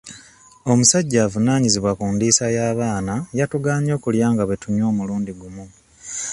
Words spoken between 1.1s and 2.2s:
avunaanyizibwa ku